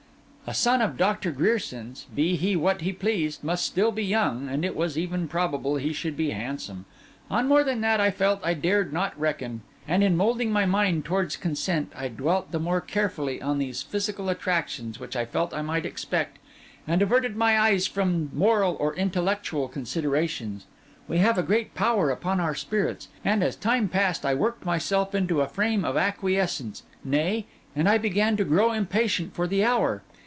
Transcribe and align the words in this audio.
A 0.47 0.53
son 0.53 0.81
of 0.81 0.97
Doctor 0.97 1.31
Grierson's, 1.31 2.07
be 2.13 2.35
he 2.35 2.57
what 2.57 2.81
he 2.81 2.91
pleased, 2.91 3.41
must 3.41 3.65
still 3.65 3.89
be 3.89 4.03
young, 4.03 4.49
and 4.49 4.65
it 4.65 4.75
was 4.75 4.97
even 4.97 5.29
probable 5.29 5.77
he 5.77 5.93
should 5.93 6.17
be 6.17 6.31
handsome; 6.31 6.83
on 7.29 7.47
more 7.47 7.63
than 7.63 7.79
that, 7.79 8.01
I 8.01 8.11
felt 8.11 8.41
I 8.43 8.53
dared 8.53 8.91
not 8.91 9.17
reckon; 9.17 9.61
and 9.87 10.03
in 10.03 10.17
moulding 10.17 10.51
my 10.51 10.65
mind 10.65 11.05
towards 11.05 11.37
consent 11.37 11.93
I 11.95 12.09
dwelt 12.09 12.51
the 12.51 12.59
more 12.59 12.81
carefully 12.81 13.41
on 13.41 13.59
these 13.59 13.81
physical 13.81 14.27
attractions 14.27 14.99
which 14.99 15.15
I 15.15 15.23
felt 15.23 15.53
I 15.53 15.61
might 15.61 15.85
expect, 15.85 16.37
and 16.85 17.01
averted 17.01 17.37
my 17.37 17.57
eyes 17.57 17.87
from 17.87 18.29
moral 18.33 18.75
or 18.77 18.93
intellectual 18.95 19.69
considerations. 19.69 20.65
We 21.07 21.19
have 21.19 21.37
a 21.37 21.43
great 21.43 21.75
power 21.75 22.09
upon 22.09 22.41
our 22.41 22.55
spirits; 22.55 23.07
and 23.23 23.41
as 23.41 23.55
time 23.55 23.87
passed 23.87 24.25
I 24.25 24.33
worked 24.33 24.65
myself 24.65 25.15
into 25.15 25.39
a 25.39 25.47
frame 25.47 25.85
of 25.85 25.95
acquiescence, 25.95 26.83
nay, 27.05 27.45
and 27.73 27.87
I 27.87 27.97
began 27.97 28.35
to 28.35 28.43
grow 28.43 28.73
impatient 28.73 29.33
for 29.33 29.47
the 29.47 29.63
hour. 29.63 30.01